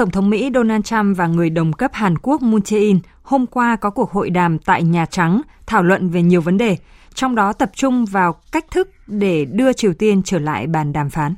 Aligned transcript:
Tổng 0.00 0.10
thống 0.10 0.30
Mỹ 0.30 0.50
Donald 0.54 0.84
Trump 0.84 1.16
và 1.16 1.26
người 1.26 1.50
đồng 1.50 1.72
cấp 1.72 1.90
Hàn 1.94 2.18
Quốc 2.18 2.42
Moon 2.42 2.60
Jae-in 2.60 3.00
hôm 3.22 3.46
qua 3.46 3.76
có 3.76 3.90
cuộc 3.90 4.10
hội 4.10 4.30
đàm 4.30 4.58
tại 4.58 4.82
Nhà 4.82 5.06
Trắng 5.06 5.42
thảo 5.66 5.82
luận 5.82 6.10
về 6.10 6.22
nhiều 6.22 6.40
vấn 6.40 6.58
đề, 6.58 6.76
trong 7.14 7.34
đó 7.34 7.52
tập 7.52 7.70
trung 7.74 8.04
vào 8.06 8.40
cách 8.52 8.64
thức 8.70 8.90
để 9.06 9.44
đưa 9.44 9.72
Triều 9.72 9.94
Tiên 9.94 10.22
trở 10.24 10.38
lại 10.38 10.66
bàn 10.66 10.92
đàm 10.92 11.10
phán. 11.10 11.34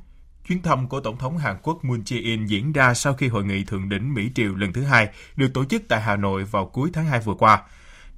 Chuyến 0.48 0.62
thăm 0.62 0.88
của 0.88 1.00
Tổng 1.00 1.18
thống 1.18 1.38
Hàn 1.38 1.56
Quốc 1.62 1.84
Moon 1.84 2.00
Jae-in 2.00 2.46
diễn 2.46 2.72
ra 2.72 2.94
sau 2.94 3.14
khi 3.14 3.28
hội 3.28 3.44
nghị 3.44 3.64
thượng 3.64 3.88
đỉnh 3.88 4.14
Mỹ-Triều 4.14 4.54
lần 4.54 4.72
thứ 4.72 4.82
hai 4.82 5.08
được 5.36 5.48
tổ 5.54 5.64
chức 5.64 5.82
tại 5.88 6.00
Hà 6.00 6.16
Nội 6.16 6.44
vào 6.44 6.66
cuối 6.66 6.90
tháng 6.92 7.06
2 7.06 7.20
vừa 7.20 7.34
qua. 7.34 7.62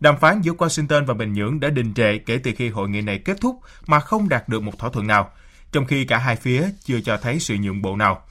Đàm 0.01 0.19
phán 0.19 0.41
giữa 0.41 0.53
Washington 0.53 1.07
và 1.07 1.15
Bình 1.15 1.33
Nhưỡng 1.33 1.61
đã 1.61 1.71
đình 1.71 1.95
trệ 1.95 2.19
kể 2.19 2.39
từ 2.39 2.53
khi 2.57 2.69
hội 2.69 2.89
nghị 2.89 3.01
này 3.01 3.19
kết 3.19 3.41
thúc 3.41 3.61
mà 3.87 4.01
không 4.01 4.29
đạt 4.29 4.49
được 4.49 4.63
một 4.63 4.79
thỏa 4.79 4.91
thuận 4.91 5.07
nào, 5.07 5.31
trong 5.73 5.87
khi 5.87 6.05
cả 6.05 6.19
hai 6.19 6.37
phía 6.37 6.69
chưa 6.85 7.01
cho 7.01 7.17
thấy 7.17 7.41
sự 7.41 7.57
nhượng 7.61 7.83
bộ 7.83 7.97
nào. 7.97 8.23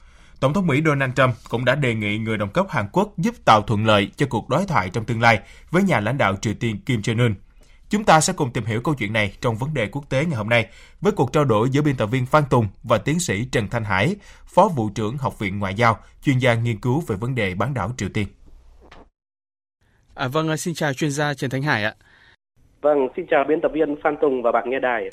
Tổng 0.44 0.52
thống 0.52 0.66
Mỹ 0.66 0.82
Donald 0.84 1.12
Trump 1.16 1.34
cũng 1.48 1.64
đã 1.64 1.74
đề 1.74 1.94
nghị 1.94 2.18
người 2.18 2.36
đồng 2.36 2.48
cấp 2.48 2.66
Hàn 2.68 2.86
Quốc 2.92 3.12
giúp 3.16 3.34
tạo 3.44 3.62
thuận 3.62 3.86
lợi 3.86 4.10
cho 4.16 4.26
cuộc 4.30 4.48
đối 4.48 4.64
thoại 4.64 4.90
trong 4.92 5.04
tương 5.04 5.20
lai 5.20 5.40
với 5.70 5.82
nhà 5.82 6.00
lãnh 6.00 6.18
đạo 6.18 6.36
Triều 6.36 6.54
Tiên 6.60 6.78
Kim 6.86 7.00
Jong-un. 7.00 7.34
Chúng 7.90 8.04
ta 8.04 8.20
sẽ 8.20 8.32
cùng 8.32 8.52
tìm 8.52 8.64
hiểu 8.64 8.80
câu 8.80 8.94
chuyện 8.94 9.12
này 9.12 9.32
trong 9.40 9.56
vấn 9.56 9.74
đề 9.74 9.86
quốc 9.86 10.10
tế 10.10 10.24
ngày 10.24 10.36
hôm 10.36 10.48
nay 10.48 10.66
với 11.00 11.12
cuộc 11.12 11.32
trao 11.32 11.44
đổi 11.44 11.70
giữa 11.70 11.82
biên 11.82 11.96
tập 11.96 12.06
viên 12.06 12.26
Phan 12.26 12.42
Tùng 12.50 12.66
và 12.82 12.98
tiến 12.98 13.20
sĩ 13.20 13.48
Trần 13.52 13.68
Thanh 13.68 13.84
Hải, 13.84 14.16
Phó 14.46 14.68
vụ 14.76 14.88
trưởng 14.94 15.16
Học 15.16 15.38
viện 15.38 15.58
Ngoại 15.58 15.74
giao, 15.74 15.98
chuyên 16.22 16.38
gia 16.38 16.54
nghiên 16.54 16.80
cứu 16.80 17.02
về 17.08 17.16
vấn 17.16 17.34
đề 17.34 17.54
bán 17.54 17.74
đảo 17.74 17.90
Triều 17.96 18.08
Tiên. 18.08 18.26
À, 20.14 20.28
vâng, 20.28 20.56
xin 20.56 20.74
chào 20.74 20.92
chuyên 20.92 21.10
gia 21.10 21.34
Trần 21.34 21.50
Thanh 21.50 21.62
Hải 21.62 21.84
ạ. 21.84 21.94
Vâng, 22.80 22.98
xin 23.16 23.26
chào 23.30 23.44
biên 23.48 23.60
tập 23.60 23.70
viên 23.74 23.96
Phan 24.02 24.16
Tùng 24.20 24.42
và 24.42 24.52
bạn 24.52 24.70
nghe 24.70 24.78
đài. 24.80 25.10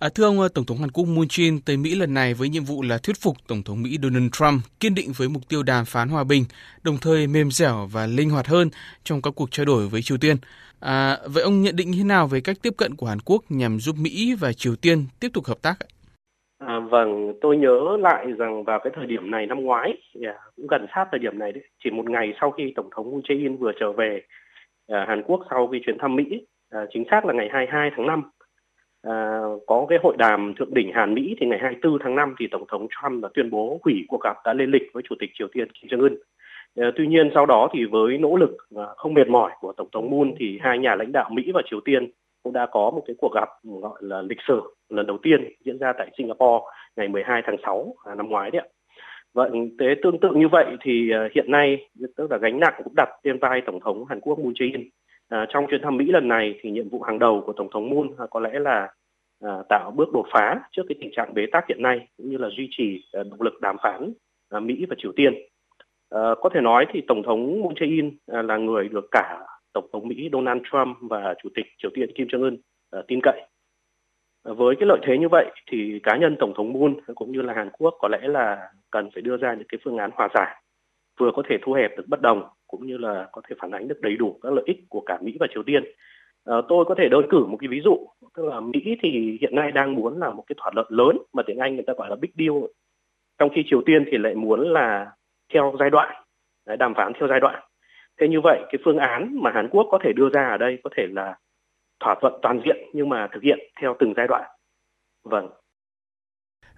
À, 0.00 0.08
thưa 0.14 0.24
ông, 0.24 0.36
Tổng 0.54 0.64
thống 0.64 0.78
Hàn 0.78 0.90
Quốc 0.90 1.04
Moon 1.04 1.26
Jae-in 1.26 1.58
tới 1.66 1.76
Mỹ 1.76 1.94
lần 1.94 2.14
này 2.14 2.34
với 2.34 2.48
nhiệm 2.48 2.62
vụ 2.62 2.82
là 2.82 2.98
thuyết 3.02 3.16
phục 3.22 3.36
Tổng 3.48 3.62
thống 3.62 3.82
Mỹ 3.82 3.90
Donald 4.02 4.30
Trump 4.32 4.60
kiên 4.80 4.94
định 4.94 5.10
với 5.18 5.28
mục 5.28 5.42
tiêu 5.48 5.62
đàm 5.62 5.84
phán 5.84 6.08
hòa 6.08 6.24
bình, 6.24 6.44
đồng 6.84 6.96
thời 7.02 7.26
mềm 7.26 7.50
dẻo 7.50 7.88
và 7.92 8.06
linh 8.06 8.30
hoạt 8.30 8.46
hơn 8.46 8.68
trong 9.04 9.22
các 9.22 9.32
cuộc 9.36 9.50
trao 9.50 9.66
đổi 9.66 9.88
với 9.92 10.02
Triều 10.02 10.18
Tiên. 10.20 10.36
À, 10.80 11.16
vậy 11.34 11.42
ông 11.42 11.62
nhận 11.62 11.76
định 11.76 11.90
như 11.90 11.98
thế 11.98 12.04
nào 12.04 12.26
về 12.26 12.40
cách 12.44 12.56
tiếp 12.62 12.74
cận 12.78 12.94
của 12.96 13.06
Hàn 13.06 13.18
Quốc 13.24 13.42
nhằm 13.48 13.78
giúp 13.78 13.96
Mỹ 14.02 14.34
và 14.40 14.52
Triều 14.52 14.76
Tiên 14.82 14.98
tiếp 15.20 15.28
tục 15.34 15.44
hợp 15.44 15.62
tác? 15.62 15.74
À, 16.58 16.80
vâng, 16.90 17.32
tôi 17.40 17.56
nhớ 17.56 17.96
lại 18.00 18.26
rằng 18.38 18.64
vào 18.64 18.80
cái 18.84 18.92
thời 18.96 19.06
điểm 19.06 19.30
này 19.30 19.46
năm 19.46 19.60
ngoái, 19.62 19.92
cũng 20.56 20.66
gần 20.66 20.86
sát 20.94 21.04
thời 21.10 21.18
điểm 21.18 21.38
này 21.38 21.52
đấy, 21.52 21.64
chỉ 21.84 21.90
một 21.90 22.10
ngày 22.10 22.32
sau 22.40 22.50
khi 22.50 22.72
Tổng 22.76 22.90
thống 22.96 23.10
Moon 23.10 23.20
Jae-in 23.20 23.56
vừa 23.56 23.72
trở 23.80 23.92
về 23.92 24.20
à, 24.88 25.04
Hàn 25.08 25.22
Quốc 25.22 25.40
sau 25.50 25.68
khi 25.72 25.78
chuyến 25.86 25.98
thăm 25.98 26.16
Mỹ, 26.16 26.46
à, 26.70 26.80
chính 26.92 27.04
xác 27.10 27.24
là 27.24 27.32
ngày 27.32 27.48
22 27.52 27.90
tháng 27.96 28.06
5 28.06 28.22
à, 29.02 29.40
có 29.66 29.86
cái 29.88 29.98
hội 30.02 30.16
đàm 30.18 30.54
thượng 30.54 30.74
đỉnh 30.74 30.92
Hàn 30.92 31.14
Mỹ 31.14 31.36
thì 31.40 31.46
ngày 31.46 31.58
24 31.62 31.98
tháng 32.02 32.14
5 32.14 32.34
thì 32.38 32.46
tổng 32.50 32.64
thống 32.68 32.86
Trump 32.90 33.22
đã 33.22 33.28
tuyên 33.34 33.50
bố 33.50 33.80
hủy 33.84 34.04
cuộc 34.08 34.20
gặp 34.22 34.36
đã 34.44 34.52
lên 34.52 34.70
lịch 34.70 34.82
với 34.92 35.02
chủ 35.08 35.14
tịch 35.18 35.30
Triều 35.38 35.48
Tiên 35.52 35.68
Kim 35.72 35.90
Jong 35.90 36.02
Un. 36.02 36.16
À, 36.76 36.90
tuy 36.96 37.06
nhiên 37.06 37.30
sau 37.34 37.46
đó 37.46 37.68
thì 37.72 37.84
với 37.84 38.18
nỗ 38.18 38.36
lực 38.36 38.56
à, 38.76 38.84
không 38.96 39.14
mệt 39.14 39.28
mỏi 39.28 39.52
của 39.60 39.72
tổng 39.72 39.88
thống 39.92 40.10
Moon 40.10 40.32
thì 40.38 40.58
hai 40.62 40.78
nhà 40.78 40.94
lãnh 40.94 41.12
đạo 41.12 41.30
Mỹ 41.32 41.42
và 41.54 41.62
Triều 41.70 41.80
Tiên 41.80 42.10
cũng 42.42 42.52
đã 42.52 42.66
có 42.66 42.90
một 42.90 43.02
cái 43.06 43.16
cuộc 43.18 43.32
gặp 43.34 43.48
gọi 43.62 43.98
là 44.00 44.22
lịch 44.22 44.40
sử 44.48 44.60
lần 44.88 45.06
đầu 45.06 45.18
tiên 45.22 45.52
diễn 45.64 45.78
ra 45.78 45.92
tại 45.98 46.10
Singapore 46.18 46.64
ngày 46.96 47.08
12 47.08 47.42
tháng 47.46 47.56
6 47.62 47.94
à, 48.04 48.14
năm 48.14 48.28
ngoái 48.28 48.50
đấy 48.50 48.62
ạ. 48.62 48.68
Vậy 49.34 49.50
thế 49.78 49.94
tương 50.02 50.20
tự 50.20 50.28
như 50.34 50.48
vậy 50.48 50.66
thì 50.84 51.10
à, 51.10 51.28
hiện 51.34 51.50
nay 51.50 51.88
tức 52.16 52.30
là 52.30 52.38
gánh 52.38 52.60
nặng 52.60 52.80
cũng 52.84 52.94
đặt 52.96 53.08
trên 53.24 53.38
vai 53.38 53.60
tổng 53.66 53.80
thống 53.80 54.04
Hàn 54.08 54.20
Quốc 54.20 54.38
Moon 54.38 54.52
Jae-in 54.52 54.88
À, 55.30 55.46
trong 55.48 55.66
chuyến 55.70 55.82
thăm 55.82 55.96
Mỹ 55.96 56.04
lần 56.08 56.28
này 56.28 56.58
thì 56.60 56.70
nhiệm 56.70 56.88
vụ 56.88 57.02
hàng 57.02 57.18
đầu 57.18 57.42
của 57.46 57.52
Tổng 57.52 57.68
thống 57.70 57.90
Moon 57.90 58.08
à, 58.18 58.26
có 58.30 58.40
lẽ 58.40 58.58
là 58.58 58.88
à, 59.40 59.50
tạo 59.68 59.90
bước 59.96 60.12
đột 60.12 60.26
phá 60.32 60.60
trước 60.70 60.82
cái 60.88 60.96
tình 61.00 61.10
trạng 61.16 61.34
bế 61.34 61.46
tắc 61.52 61.64
hiện 61.68 61.82
nay 61.82 62.08
cũng 62.16 62.30
như 62.30 62.36
là 62.36 62.48
duy 62.56 62.68
trì 62.70 63.04
à, 63.12 63.22
động 63.30 63.42
lực 63.42 63.60
đàm 63.60 63.76
phán 63.82 64.12
à, 64.48 64.60
Mỹ 64.60 64.86
và 64.88 64.96
Triều 64.98 65.12
Tiên. 65.16 65.34
À, 66.10 66.20
có 66.40 66.50
thể 66.54 66.60
nói 66.60 66.86
thì 66.92 67.02
Tổng 67.08 67.22
thống 67.22 67.60
Moon 67.62 67.74
Jae-in 67.74 68.10
à, 68.26 68.42
là 68.42 68.56
người 68.56 68.88
được 68.88 69.08
cả 69.10 69.46
Tổng 69.72 69.88
thống 69.92 70.08
Mỹ 70.08 70.28
Donald 70.32 70.60
Trump 70.72 70.96
và 71.00 71.34
Chủ 71.42 71.48
tịch 71.54 71.66
Triều 71.82 71.90
Tiên 71.94 72.10
Kim 72.14 72.26
Jong 72.26 72.42
Un 72.42 72.56
à, 72.90 73.02
tin 73.08 73.20
cậy. 73.22 73.40
À, 74.44 74.52
với 74.52 74.76
cái 74.76 74.86
lợi 74.86 74.98
thế 75.02 75.18
như 75.18 75.28
vậy 75.28 75.46
thì 75.70 76.00
cá 76.02 76.16
nhân 76.16 76.36
Tổng 76.38 76.54
thống 76.56 76.72
Moon 76.72 76.94
cũng 77.14 77.32
như 77.32 77.42
là 77.42 77.54
Hàn 77.54 77.70
Quốc 77.70 77.94
có 77.98 78.08
lẽ 78.08 78.20
là 78.22 78.70
cần 78.90 79.10
phải 79.14 79.22
đưa 79.22 79.36
ra 79.36 79.54
những 79.54 79.68
cái 79.68 79.78
phương 79.84 79.98
án 79.98 80.10
hòa 80.14 80.28
giải 80.34 80.62
vừa 81.20 81.30
có 81.34 81.42
thể 81.48 81.58
thu 81.62 81.72
hẹp 81.72 81.96
được 81.96 82.04
bất 82.08 82.20
đồng 82.20 82.42
cũng 82.66 82.86
như 82.86 82.96
là 82.96 83.28
có 83.32 83.42
thể 83.48 83.56
phản 83.58 83.70
ánh 83.70 83.88
được 83.88 84.00
đầy 84.00 84.16
đủ 84.16 84.38
các 84.42 84.52
lợi 84.52 84.64
ích 84.66 84.76
của 84.88 85.00
cả 85.00 85.18
Mỹ 85.22 85.36
và 85.40 85.46
Triều 85.54 85.62
Tiên. 85.62 85.84
À, 86.44 86.56
tôi 86.68 86.84
có 86.84 86.94
thể 86.94 87.08
đơn 87.08 87.26
cử 87.30 87.46
một 87.46 87.56
cái 87.60 87.68
ví 87.68 87.80
dụ, 87.84 87.96
tức 88.36 88.46
là 88.46 88.60
Mỹ 88.60 88.96
thì 89.02 89.38
hiện 89.40 89.54
nay 89.54 89.72
đang 89.72 89.94
muốn 89.94 90.18
là 90.18 90.30
một 90.30 90.44
cái 90.46 90.56
thỏa 90.58 90.70
thuận 90.74 90.86
lớn 90.88 91.18
mà 91.32 91.42
tiếng 91.46 91.58
Anh 91.58 91.74
người 91.74 91.84
ta 91.86 91.92
gọi 91.96 92.10
là 92.10 92.16
big 92.16 92.30
deal, 92.38 92.64
trong 93.38 93.50
khi 93.54 93.62
Triều 93.66 93.82
Tiên 93.86 94.04
thì 94.10 94.18
lại 94.18 94.34
muốn 94.34 94.72
là 94.72 95.12
theo 95.52 95.74
giai 95.78 95.90
đoạn, 95.90 96.24
đàm 96.78 96.94
phán 96.94 97.12
theo 97.18 97.28
giai 97.28 97.40
đoạn. 97.40 97.62
Thế 98.20 98.28
như 98.28 98.40
vậy 98.40 98.60
cái 98.72 98.78
phương 98.84 98.98
án 98.98 99.38
mà 99.42 99.50
Hàn 99.50 99.68
Quốc 99.68 99.88
có 99.90 99.98
thể 100.02 100.12
đưa 100.12 100.28
ra 100.28 100.48
ở 100.48 100.56
đây 100.56 100.78
có 100.84 100.90
thể 100.96 101.06
là 101.10 101.36
thỏa 102.00 102.14
thuận 102.20 102.32
toàn 102.42 102.60
diện 102.64 102.76
nhưng 102.92 103.08
mà 103.08 103.28
thực 103.32 103.42
hiện 103.42 103.58
theo 103.80 103.96
từng 103.98 104.14
giai 104.16 104.26
đoạn. 104.28 104.50
Vâng. 105.24 105.48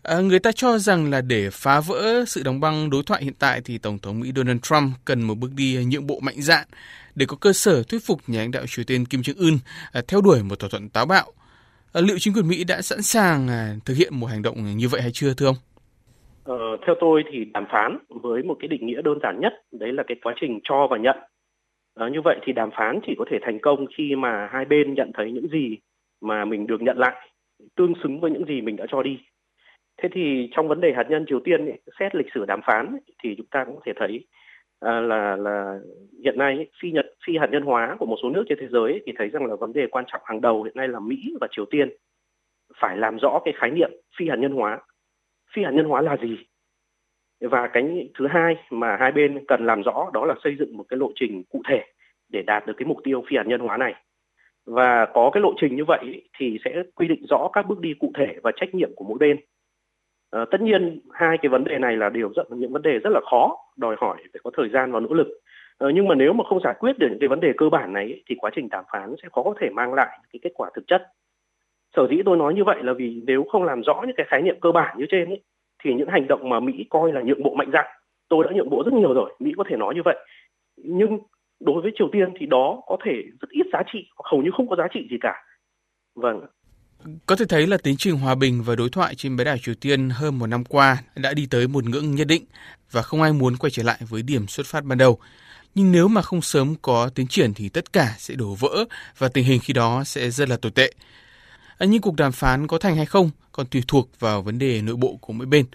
À, 0.02 0.20
người 0.20 0.38
ta 0.38 0.52
cho 0.52 0.78
rằng 0.78 1.10
là 1.10 1.20
để 1.20 1.48
phá 1.52 1.80
vỡ 1.88 2.24
sự 2.26 2.42
đóng 2.44 2.60
băng 2.60 2.90
đối 2.90 3.02
thoại 3.06 3.24
hiện 3.24 3.34
tại 3.38 3.60
thì 3.64 3.78
Tổng 3.78 3.98
thống 4.02 4.20
Mỹ 4.20 4.32
Donald 4.36 4.60
Trump 4.62 4.92
cần 5.04 5.22
một 5.22 5.34
bước 5.40 5.50
đi 5.56 5.84
nhượng 5.86 6.06
bộ 6.06 6.20
mạnh 6.22 6.34
dạn 6.38 6.66
để 7.14 7.26
có 7.28 7.36
cơ 7.40 7.52
sở 7.52 7.82
thuyết 7.82 7.98
phục 8.06 8.18
nhà 8.26 8.38
lãnh 8.40 8.50
đạo 8.50 8.62
Triều 8.66 8.84
Tiên 8.88 9.04
Kim 9.04 9.20
Jong 9.20 9.46
Un 9.46 9.54
à, 9.92 10.02
theo 10.08 10.20
đuổi 10.20 10.42
một 10.42 10.58
thỏa 10.58 10.68
thuận 10.70 10.88
táo 10.88 11.06
bạo. 11.06 11.26
À, 11.92 12.00
liệu 12.00 12.18
chính 12.18 12.34
quyền 12.34 12.48
Mỹ 12.48 12.64
đã 12.64 12.82
sẵn 12.82 13.02
sàng 13.02 13.48
à, 13.48 13.74
thực 13.84 13.94
hiện 13.94 14.14
một 14.20 14.26
hành 14.26 14.42
động 14.42 14.56
như 14.76 14.88
vậy 14.88 15.00
hay 15.02 15.10
chưa 15.14 15.34
thưa 15.34 15.46
ông? 15.46 15.56
Ờ, 16.44 16.76
theo 16.86 16.94
tôi 17.00 17.22
thì 17.32 17.38
đàm 17.54 17.64
phán 17.72 17.98
với 18.08 18.42
một 18.42 18.56
cái 18.60 18.69
định 18.69 18.86
nghĩa 18.86 19.02
đơn 19.02 19.19
giản 19.22 19.40
nhất 19.40 19.52
đấy 19.72 19.92
là 19.92 20.02
cái 20.06 20.16
quá 20.22 20.34
trình 20.40 20.60
cho 20.64 20.86
và 20.90 20.98
nhận. 20.98 21.16
À, 21.94 22.08
như 22.12 22.19
vậy 22.24 22.36
thì 22.46 22.52
đàm 22.52 22.70
phán 22.78 23.00
chỉ 23.06 23.12
có 23.19 23.24
thể 23.30 23.38
thành 23.42 23.58
công 23.62 23.86
khi 23.98 24.14
mà 24.16 24.48
hai 24.52 24.64
bên 24.64 24.94
nhận 24.94 25.10
thấy 25.14 25.32
những 25.32 25.48
gì 25.48 25.78
mà 26.20 26.44
mình 26.44 26.66
được 26.66 26.82
nhận 26.82 26.98
lại 26.98 27.28
tương 27.76 27.92
xứng 28.02 28.20
với 28.20 28.30
những 28.30 28.44
gì 28.44 28.60
mình 28.60 28.76
đã 28.76 28.86
cho 28.90 29.02
đi 29.02 29.19
Thế 29.97 30.08
thì 30.12 30.48
trong 30.53 30.69
vấn 30.69 30.80
đề 30.80 30.92
hạt 30.97 31.06
nhân 31.10 31.25
Triều 31.28 31.41
Tiên 31.41 31.66
ấy, 31.66 31.80
xét 32.00 32.14
lịch 32.14 32.26
sử 32.34 32.44
đàm 32.44 32.60
phán 32.66 32.86
ấy, 32.86 33.00
thì 33.22 33.34
chúng 33.36 33.47
ta 33.47 33.64
cũng 33.64 33.75
có 33.75 33.82
thể 33.86 33.92
thấy 33.97 34.26
à, 34.80 35.00
là 35.00 35.36
là 35.36 35.78
hiện 36.25 36.38
nay 36.38 36.56
ấy, 36.56 36.70
phi 36.82 36.91
nhật 36.91 37.06
phi 37.26 37.36
hạt 37.36 37.48
nhân 37.50 37.62
hóa 37.62 37.97
của 37.98 38.06
một 38.06 38.16
số 38.22 38.31
nước 38.31 38.44
trên 38.48 38.58
thế 38.60 38.69
giới 38.70 38.92
ấy, 38.92 39.02
thì 39.06 39.12
thấy 39.19 39.28
rằng 39.28 39.47
là 39.47 39.56
vấn 39.56 39.72
đề 39.72 39.86
quan 39.86 40.04
trọng 40.08 40.20
hàng 40.25 40.41
đầu 40.41 40.62
hiện 40.62 40.76
nay 40.76 40.88
là 40.88 41.00
Mỹ 41.00 41.16
và 41.41 41.47
Triều 41.50 41.64
Tiên 41.64 41.88
phải 42.76 42.97
làm 42.97 43.19
rõ 43.19 43.41
cái 43.44 43.54
khái 43.56 43.70
niệm 43.70 43.91
phi 44.19 44.28
hạt 44.28 44.36
nhân 44.36 44.52
hóa. 44.52 44.81
Phi 45.54 45.62
hạt 45.64 45.70
nhân 45.70 45.86
hóa 45.86 46.02
là 46.02 46.16
gì? 46.22 46.36
Và 47.41 47.70
cái 47.72 48.10
thứ 48.19 48.26
hai 48.26 48.54
mà 48.70 48.97
hai 49.00 49.12
bên 49.12 49.44
cần 49.48 49.66
làm 49.66 49.82
rõ 49.82 50.10
đó 50.12 50.26
là 50.26 50.34
xây 50.44 50.56
dựng 50.58 50.76
một 50.76 50.84
cái 50.88 50.98
lộ 50.98 51.12
trình 51.14 51.42
cụ 51.50 51.62
thể 51.69 51.84
để 52.28 52.42
đạt 52.42 52.66
được 52.66 52.75
cái 52.76 52.86
mục 52.86 52.98
tiêu 53.04 53.25
phi 53.28 53.36
hạt 53.36 53.47
nhân 53.47 53.60
hóa 53.60 53.76
này. 53.76 53.94
Và 54.66 55.06
có 55.14 55.31
cái 55.34 55.41
lộ 55.41 55.52
trình 55.60 55.76
như 55.76 55.84
vậy 55.84 56.22
thì 56.38 56.58
sẽ 56.64 56.82
quy 56.94 57.08
định 57.08 57.26
rõ 57.31 57.50
các 57.52 57.66
bước 57.69 57.81
đi 57.81 57.94
cụ 57.98 58.12
thể 58.19 58.36
và 58.42 58.52
trách 58.56 58.75
nhiệm 58.75 58.94
của 58.94 59.04
mỗi 59.04 59.19
bên 59.19 59.36
À, 60.32 60.44
tất 60.50 60.60
nhiên 60.60 61.00
hai 61.12 61.38
cái 61.38 61.48
vấn 61.48 61.65
đề 61.65 61.78
này 61.78 61.97
là 61.97 62.09
đều 62.09 62.32
rất 62.37 62.50
những 62.50 62.72
vấn 62.72 62.82
đề 62.82 62.98
rất 62.98 63.10
là 63.10 63.20
khó, 63.31 63.56
đòi 63.76 63.97
hỏi 63.98 64.16
phải 64.32 64.41
có 64.44 64.50
thời 64.56 64.69
gian 64.69 64.93
và 64.93 65.00
nỗ 65.00 65.12
lực. 65.12 65.28
À, 65.78 65.88
nhưng 65.94 66.09
mà 66.09 66.15
nếu 66.15 66.32
mà 66.32 66.44
không 66.44 66.60
giải 66.65 66.75
quyết 66.78 66.98
được 66.98 67.06
những 67.10 67.19
cái 67.20 67.28
vấn 67.28 67.41
đề 67.41 67.53
cơ 67.56 67.69
bản 67.69 67.93
này 67.93 68.22
thì 68.26 68.34
quá 68.38 68.50
trình 68.55 68.69
đàm 68.69 68.84
phán 68.93 69.14
sẽ 69.23 69.29
khó 69.32 69.43
có 69.43 69.55
thể 69.61 69.70
mang 69.70 69.94
lại 69.94 70.19
cái 70.32 70.40
kết 70.43 70.50
quả 70.55 70.70
thực 70.75 70.87
chất. 70.87 71.02
Sở 71.96 72.06
dĩ 72.11 72.17
tôi 72.25 72.37
nói 72.37 72.55
như 72.55 72.64
vậy 72.64 72.82
là 72.82 72.93
vì 72.93 73.23
nếu 73.26 73.44
không 73.52 73.64
làm 73.64 73.82
rõ 73.82 74.02
những 74.06 74.17
cái 74.17 74.26
khái 74.29 74.43
niệm 74.43 74.56
cơ 74.61 74.73
bản 74.73 74.99
như 74.99 75.06
trên 75.08 75.29
ấy, 75.29 75.40
thì 75.84 75.94
những 75.94 76.08
hành 76.08 76.26
động 76.26 76.49
mà 76.49 76.61
Mỹ 76.61 76.87
coi 76.90 77.12
là 77.12 77.20
nhượng 77.20 77.43
bộ 77.43 77.55
mạnh 77.55 77.70
dạn, 77.73 77.87
tôi 78.29 78.44
đã 78.44 78.50
nhượng 78.55 78.70
bộ 78.70 78.82
rất 78.84 78.94
nhiều 78.94 79.14
rồi, 79.14 79.34
Mỹ 79.38 79.52
có 79.56 79.64
thể 79.69 79.76
nói 79.76 79.94
như 79.94 80.02
vậy. 80.05 80.17
Nhưng 80.76 81.19
đối 81.61 81.82
với 81.82 81.93
Triều 81.94 82.08
Tiên 82.12 82.29
thì 82.38 82.46
đó 82.46 82.81
có 82.87 82.96
thể 83.05 83.23
rất 83.40 83.49
ít 83.50 83.67
giá 83.73 83.82
trị, 83.93 84.08
hầu 84.25 84.43
như 84.43 84.50
không 84.50 84.69
có 84.69 84.76
giá 84.76 84.88
trị 84.88 85.08
gì 85.11 85.17
cả. 85.20 85.44
Vâng. 86.14 86.40
Có 87.26 87.37
thể 87.37 87.44
thấy 87.49 87.66
là 87.66 87.76
tiến 87.76 87.96
trình 87.96 88.16
hòa 88.16 88.34
bình 88.34 88.62
và 88.62 88.76
đối 88.76 88.90
thoại 88.90 89.14
trên 89.14 89.37
bán 89.37 89.44
đảo 89.44 89.56
Triều 89.62 89.75
Tiên 89.75 90.10
hơn 90.10 90.38
một 90.38 90.46
năm 90.46 90.64
qua 90.64 91.02
đã 91.14 91.34
đi 91.34 91.46
tới 91.46 91.69
một 91.69 91.84
ngưỡng 91.84 92.14
nhất 92.14 92.26
định 92.26 92.44
và 92.90 93.02
không 93.02 93.22
ai 93.22 93.32
muốn 93.32 93.56
quay 93.56 93.70
trở 93.70 93.82
lại 93.82 93.99
với 94.08 94.22
điểm 94.22 94.49
xuất 94.49 94.66
phát 94.66 94.84
ban 94.84 94.99
đầu. 94.99 95.19
Nhưng 95.75 95.93
nếu 95.93 96.08
mà 96.08 96.22
không 96.22 96.43
sớm 96.43 96.75
có 96.82 97.10
tiến 97.14 97.26
triển 97.26 97.54
thì 97.54 97.69
tất 97.69 97.93
cả 97.93 98.14
sẽ 98.19 98.34
đổ 98.34 98.54
vỡ 98.54 98.84
và 99.19 99.28
tình 99.28 99.44
hình 99.44 99.60
khi 99.60 99.72
đó 99.72 100.04
sẽ 100.04 100.31
rất 100.31 100.49
là 100.49 100.56
tồi 100.56 100.72
tệ. 100.72 100.93
À, 101.78 101.87
nhưng 101.87 102.02
cuộc 102.02 102.16
đàm 102.16 102.32
phán 102.32 102.66
có 102.66 102.78
thành 102.78 102.96
hay 102.96 103.06
không 103.06 103.31
còn 103.52 103.66
tùy 103.66 103.82
thuộc 103.88 104.08
vào 104.19 104.43
vấn 104.43 104.58
đề 104.58 104.82
nội 104.82 104.96
bộ 104.96 105.19
của 105.20 105.32
mỗi 105.32 105.46
bên. 105.46 105.66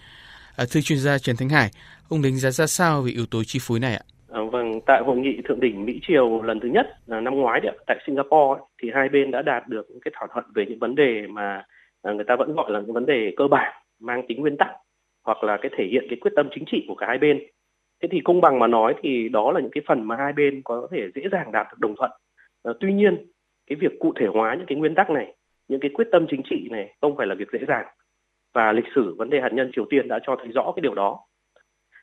À, 0.56 0.66
thưa 0.72 0.82
chuyên 0.82 1.00
gia 1.00 1.18
Trần 1.18 1.36
Thanh 1.36 1.50
Hải, 1.50 1.72
ông 2.08 2.22
đánh 2.22 2.40
giá 2.40 2.52
ra 2.52 2.68
sao 2.68 3.02
về 3.02 3.12
yếu 3.12 3.26
tố 3.26 3.44
chi 3.44 3.60
phối 3.62 3.80
này 3.80 3.96
ạ? 3.96 4.02
À, 4.32 4.40
vâng, 4.52 4.67
tại 4.86 5.02
hội 5.06 5.18
nghị 5.18 5.42
thượng 5.46 5.60
đỉnh 5.60 5.86
Mỹ 5.86 6.00
Triều 6.08 6.42
lần 6.42 6.60
thứ 6.60 6.68
nhất 6.68 6.88
là 7.06 7.22
năm 7.22 7.36
ngoái 7.36 7.60
đấy, 7.60 7.78
tại 7.88 7.98
Singapore 8.08 8.62
thì 8.82 8.92
hai 8.94 9.10
bên 9.10 9.32
đã 9.32 9.42
đạt 9.42 9.68
được 9.68 9.88
cái 10.06 10.12
thỏa 10.16 10.28
thuận 10.34 10.46
về 10.56 10.66
những 10.66 10.80
vấn 10.80 10.96
đề 10.96 11.28
mà 11.28 11.64
à, 12.02 12.14
người 12.14 12.26
ta 12.26 12.36
vẫn 12.36 12.56
gọi 12.56 12.72
là 12.72 12.80
những 12.80 12.94
vấn 12.94 13.06
đề 13.06 13.34
cơ 13.38 13.48
bản 13.48 13.74
mang 14.00 14.28
tính 14.28 14.42
nguyên 14.42 14.58
tắc 14.58 14.70
hoặc 15.26 15.44
là 15.44 15.58
cái 15.62 15.72
thể 15.78 15.88
hiện 15.92 16.06
cái 16.10 16.18
quyết 16.22 16.32
tâm 16.36 16.50
chính 16.56 16.64
trị 16.68 16.86
của 16.88 16.96
cả 16.96 17.08
hai 17.08 17.18
bên. 17.18 17.40
Thế 18.02 18.08
thì 18.12 18.22
công 18.24 18.42
bằng 18.42 18.60
mà 18.60 18.68
nói 18.68 18.96
thì 19.02 19.30
đó 19.30 19.52
là 19.52 19.60
những 19.60 19.72
cái 19.72 19.84
phần 19.88 20.08
mà 20.08 20.16
hai 20.16 20.34
bên 20.34 20.62
có 20.64 20.88
thể 20.92 21.08
dễ 21.16 21.22
dàng 21.32 21.52
đạt 21.52 21.68
được 21.72 21.78
đồng 21.80 21.96
thuận. 21.96 22.12
À, 22.64 22.72
tuy 22.80 22.94
nhiên 22.94 23.32
cái 23.68 23.76
việc 23.76 24.00
cụ 24.00 24.14
thể 24.20 24.26
hóa 24.26 24.56
những 24.56 24.66
cái 24.68 24.78
nguyên 24.78 24.96
tắc 24.96 25.10
này 25.10 25.34
những 25.68 25.80
cái 25.80 25.92
quyết 25.94 26.08
tâm 26.12 26.26
chính 26.30 26.42
trị 26.50 26.68
này 26.72 26.96
không 27.02 27.18
phải 27.18 27.28
là 27.28 27.36
việc 27.36 27.52
dễ 27.52 27.60
dàng. 27.68 27.86
Và 28.54 28.72
lịch 28.72 28.86
sử 28.96 29.16
vấn 29.18 29.30
đề 29.30 29.42
hạt 29.42 29.54
nhân 29.54 29.72
Triều 29.76 29.86
Tiên 29.90 30.08
đã 30.08 30.20
cho 30.24 30.36
thấy 30.36 30.48
rõ 30.48 30.72
cái 30.76 30.82
điều 30.82 30.94
đó. 30.94 31.20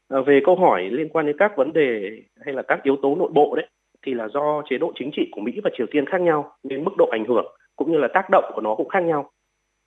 À, 0.09 0.21
về 0.27 0.41
câu 0.45 0.57
hỏi 0.57 0.89
liên 0.91 1.09
quan 1.09 1.27
đến 1.27 1.37
các 1.39 1.57
vấn 1.57 1.73
đề 1.73 2.19
hay 2.45 2.55
là 2.55 2.63
các 2.63 2.83
yếu 2.83 2.97
tố 3.03 3.15
nội 3.15 3.31
bộ 3.35 3.55
đấy 3.57 3.67
thì 4.03 4.15
là 4.15 4.29
do 4.29 4.63
chế 4.71 4.79
độ 4.79 4.93
chính 4.95 5.11
trị 5.17 5.29
của 5.33 5.41
Mỹ 5.41 5.53
và 5.65 5.71
Triều 5.77 5.87
Tiên 5.91 6.07
khác 6.07 6.21
nhau 6.21 6.57
nên 6.63 6.85
mức 6.85 6.93
độ 6.99 7.09
ảnh 7.11 7.25
hưởng 7.25 7.47
cũng 7.77 7.93
như 7.93 7.99
là 7.99 8.09
tác 8.09 8.31
động 8.31 8.45
của 8.55 8.61
nó 8.61 8.75
cũng 8.75 8.89
khác 8.89 9.01
nhau. 9.01 9.31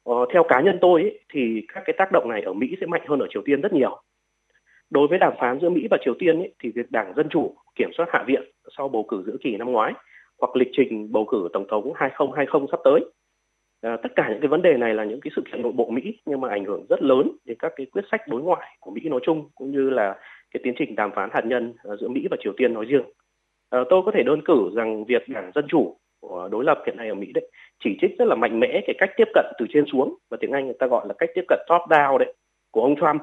Ờ, 0.04 0.25
theo 0.34 0.44
cá 0.44 0.62
nhân 0.62 0.78
tôi 0.81 1.02
ấy, 1.02 1.19
thì 1.34 1.62
các 1.74 1.84
cái 1.86 1.96
tác 1.98 2.12
động 2.12 2.30
này 2.30 2.42
ở 2.42 2.54
Mỹ 2.54 2.68
sẽ 2.81 2.88
mạnh 2.88 3.02
hơn 3.08 3.19
ở 3.19 3.28
Triều 3.30 3.42
Tiên 3.46 3.62
rất 3.62 3.74
nhiều. 3.74 4.02
Đối 4.90 5.08
với 5.08 5.19
đàm 5.19 5.34
phán 5.40 5.60
giữa 5.60 5.69
Mỹ 5.69 5.88
và 5.92 5.98
Triều 6.06 6.14
Tiên 6.19 6.40
ấy, 6.40 6.54
thì 6.64 6.72
việc 6.75 6.92
Đảng 6.92 7.14
Dân 7.16 7.30
Chủ 7.30 7.56
kiểm 7.75 7.90
soát 7.98 8.10
Hạ 8.12 8.24
viện 8.28 8.42
sau 8.78 8.90
bầu 8.90 9.06
cử 9.08 9.24
giữa 9.25 9.38
kỳ 9.42 9.58
năm 9.58 9.72
ngoái 9.72 9.94
hoặc 10.42 10.56
lịch 10.56 10.69
trình 10.72 11.12
bầu 11.12 11.25
cử 11.25 11.48
Tổng 11.54 11.68
thống 11.68 11.94
2020 11.96 12.68
sắp 12.72 12.80
tới 12.84 13.00
À, 13.82 13.98
tất 14.04 14.10
cả 14.16 14.30
những 14.30 14.42
cái 14.42 14.48
vấn 14.48 14.62
đề 14.62 14.78
này 14.78 14.94
là 14.94 15.04
những 15.04 15.22
cái 15.22 15.32
sự 15.36 15.42
kiện 15.52 15.62
nội 15.62 15.72
bộ 15.72 15.90
Mỹ 15.90 16.18
nhưng 16.26 16.42
mà 16.42 16.50
ảnh 16.50 16.66
hưởng 16.66 16.86
rất 16.90 17.02
lớn 17.02 17.32
đến 17.46 17.58
các 17.60 17.74
cái 17.76 17.86
quyết 17.86 18.06
sách 18.12 18.28
đối 18.28 18.42
ngoại 18.42 18.78
của 18.80 18.92
Mỹ 18.92 19.02
nói 19.10 19.20
chung 19.24 19.50
cũng 19.56 19.72
như 19.72 19.90
là 19.90 20.16
cái 20.52 20.62
tiến 20.64 20.74
trình 20.78 20.96
đàm 20.96 21.12
phán 21.16 21.30
hạt 21.34 21.46
nhân 21.46 21.74
ờ, 21.84 21.98
giữa 21.98 22.08
Mỹ 22.08 22.28
và 22.32 22.38
Triều 22.44 22.54
Tiên 22.58 22.74
nói 22.74 22.86
riêng. 22.86 23.04
À, 23.70 23.80
tôi 23.90 24.02
có 24.06 24.12
thể 24.12 24.24
đơn 24.24 24.42
cử 24.46 24.70
rằng 24.76 25.06
việc 25.06 25.30
đảng 25.30 25.52
Dân 25.56 25.66
chủ 25.68 25.98
của 26.20 26.50
đối 26.52 26.64
lập 26.64 26.84
hiện 26.86 26.98
nay 26.98 27.10
ở 27.10 27.16
Mỹ 27.16 27.32
đấy 27.34 27.50
chỉ 27.84 27.98
trích 28.02 28.18
rất 28.20 28.26
là 28.28 28.36
mạnh 28.36 28.60
mẽ 28.60 28.82
cái 28.88 28.96
cách 28.98 29.10
tiếp 29.18 29.28
cận 29.34 29.46
từ 29.60 29.66
trên 29.74 29.86
xuống 29.92 30.16
và 30.30 30.38
tiếng 30.42 30.52
Anh 30.52 30.66
người 30.66 30.76
ta 30.80 30.88
gọi 30.88 31.06
là 31.08 31.14
cách 31.18 31.30
tiếp 31.36 31.44
cận 31.48 31.60
top 31.68 31.82
down 31.90 32.18
đấy 32.18 32.34
của 32.72 32.82
ông 32.82 32.96
Trump. 32.96 33.22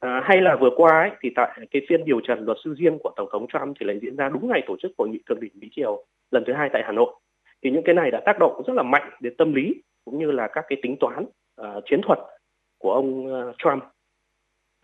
À, 0.00 0.22
hay 0.24 0.40
là 0.40 0.56
vừa 0.60 0.70
qua 0.76 1.00
ấy, 1.00 1.10
thì 1.20 1.30
tại 1.34 1.58
cái 1.70 1.82
phiên 1.88 2.04
điều 2.04 2.20
trần 2.20 2.44
luật 2.44 2.58
sư 2.64 2.74
riêng 2.78 2.98
của 2.98 3.10
tổng 3.16 3.28
thống 3.32 3.46
Trump 3.52 3.76
thì 3.80 3.86
lại 3.86 3.98
diễn 4.02 4.16
ra 4.16 4.28
đúng 4.28 4.48
ngày 4.48 4.62
tổ 4.66 4.76
chức 4.82 4.92
hội 4.98 5.08
nghị 5.08 5.18
thượng 5.28 5.40
đỉnh 5.40 5.52
Mỹ 5.54 5.68
Triều 5.72 6.04
lần 6.30 6.44
thứ 6.46 6.52
hai 6.52 6.68
tại 6.72 6.82
Hà 6.84 6.92
Nội 6.92 7.14
thì 7.64 7.70
những 7.70 7.82
cái 7.84 7.94
này 7.94 8.10
đã 8.10 8.20
tác 8.26 8.38
động 8.38 8.62
rất 8.66 8.74
là 8.74 8.82
mạnh 8.82 9.10
đến 9.20 9.34
tâm 9.38 9.54
lý 9.54 9.74
cũng 10.04 10.18
như 10.18 10.30
là 10.30 10.48
các 10.52 10.64
cái 10.68 10.78
tính 10.82 10.96
toán 11.00 11.24
uh, 11.60 11.84
chiến 11.90 12.00
thuật 12.06 12.18
của 12.78 12.92
ông 12.92 13.26
uh, 13.26 13.54
Trump. 13.58 13.82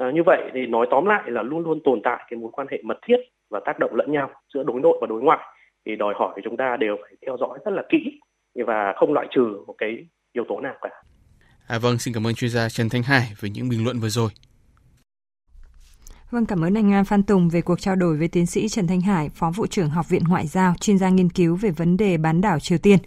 Uh, 0.05 0.15
như 0.15 0.23
vậy 0.27 0.51
thì 0.55 0.67
nói 0.67 0.87
tóm 0.91 1.07
lại 1.07 1.31
là 1.31 1.43
luôn 1.43 1.65
luôn 1.65 1.81
tồn 1.85 2.01
tại 2.05 2.25
cái 2.31 2.39
mối 2.39 2.51
quan 2.53 2.67
hệ 2.71 2.81
mật 2.83 2.99
thiết 3.07 3.17
và 3.51 3.61
tác 3.65 3.79
động 3.79 3.95
lẫn 3.95 4.13
nhau 4.13 4.31
giữa 4.55 4.63
đối 4.63 4.81
nội 4.81 4.99
và 5.01 5.07
đối 5.07 5.23
ngoại 5.23 5.41
thì 5.87 5.97
đòi 5.97 6.15
hỏi 6.17 6.41
chúng 6.45 6.57
ta 6.57 6.77
đều 6.77 6.97
phải 7.03 7.13
theo 7.27 7.37
dõi 7.41 7.59
rất 7.65 7.71
là 7.71 7.83
kỹ 7.89 8.21
và 8.67 8.93
không 8.97 9.13
loại 9.13 9.27
trừ 9.31 9.65
một 9.67 9.75
cái 9.79 10.07
yếu 10.33 10.45
tố 10.49 10.61
nào 10.61 10.75
cả. 10.81 10.91
À, 11.69 11.79
vâng, 11.83 11.99
xin 11.99 12.15
cảm 12.15 12.27
ơn 12.27 12.35
chuyên 12.35 12.51
gia 12.51 12.69
Trần 12.69 12.89
Thanh 12.89 13.03
Hải 13.03 13.23
với 13.41 13.51
những 13.51 13.69
bình 13.69 13.85
luận 13.85 13.97
vừa 14.03 14.09
rồi. 14.09 14.31
Vâng, 16.33 16.47
cảm 16.47 16.65
ơn 16.65 16.75
anh 16.75 16.93
à, 16.93 17.05
Phan 17.05 17.23
Tùng 17.23 17.49
về 17.49 17.63
cuộc 17.63 17.81
trao 17.81 17.97
đổi 17.97 18.17
với 18.17 18.29
tiến 18.29 18.47
sĩ 18.47 18.69
Trần 18.69 18.87
Thanh 18.87 19.01
Hải, 19.01 19.29
Phó 19.29 19.51
Vụ 19.51 19.67
trưởng 19.67 19.91
Học 19.91 20.09
viện 20.09 20.25
Ngoại 20.25 20.47
giao, 20.47 20.75
chuyên 20.81 20.99
gia 20.99 21.09
nghiên 21.09 21.29
cứu 21.29 21.57
về 21.57 21.71
vấn 21.71 21.97
đề 21.97 22.17
bán 22.17 22.41
đảo 22.41 22.61
Triều 22.61 22.79
Tiên. 22.79 22.99